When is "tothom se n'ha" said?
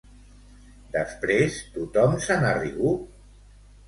1.75-2.55